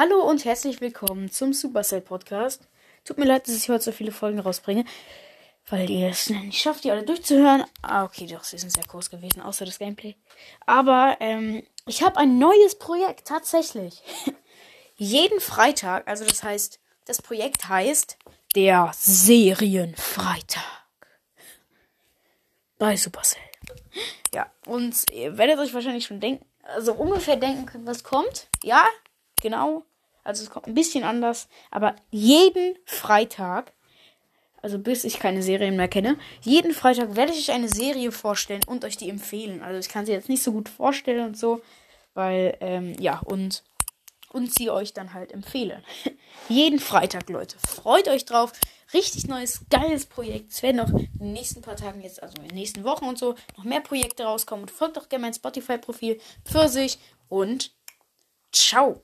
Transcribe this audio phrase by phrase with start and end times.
[0.00, 2.66] Hallo und herzlich willkommen zum Supercell Podcast.
[3.04, 4.86] Tut mir leid, dass ich heute so viele Folgen rausbringe,
[5.68, 7.64] weil ihr es nicht schafft, die alle durchzuhören.
[7.82, 10.16] Ah, okay, doch, sie sind sehr kurz gewesen, außer das Gameplay.
[10.64, 14.02] Aber ähm, ich habe ein neues Projekt, tatsächlich.
[14.96, 18.16] Jeden Freitag, also das heißt, das Projekt heißt
[18.54, 20.64] der Serienfreitag.
[22.78, 23.42] Bei Supercell.
[24.32, 28.48] Ja, und ihr werdet euch wahrscheinlich schon denken, also ungefähr denken können, was kommt.
[28.62, 28.86] Ja,
[29.42, 29.84] genau.
[30.30, 31.48] Also es kommt ein bisschen anders.
[31.72, 33.72] Aber jeden Freitag,
[34.62, 38.62] also bis ich keine Serien mehr kenne, jeden Freitag werde ich euch eine Serie vorstellen
[38.66, 39.60] und euch die empfehlen.
[39.62, 41.62] Also ich kann sie jetzt nicht so gut vorstellen und so,
[42.14, 43.64] weil, ähm, ja, und,
[44.32, 45.82] und sie euch dann halt empfehlen.
[46.48, 47.56] jeden Freitag, Leute.
[47.58, 48.52] Freut euch drauf.
[48.94, 50.52] Richtig neues, geiles Projekt.
[50.52, 53.18] Es werden auch in den nächsten paar Tagen jetzt, also in den nächsten Wochen und
[53.18, 54.62] so, noch mehr Projekte rauskommen.
[54.62, 57.72] Und folgt doch gerne mein Spotify-Profil für sich und
[58.52, 59.02] ciao.